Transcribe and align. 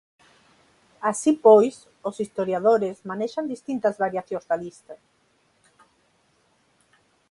Así 1.09 1.31
pois 1.45 1.75
os 2.09 2.15
historiadores 2.23 2.97
manexan 3.09 3.45
distintas 3.53 3.95
variacións 4.05 4.45
da 4.49 4.57
lista. 4.63 4.93